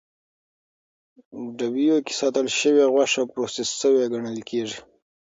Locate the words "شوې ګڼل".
3.81-4.39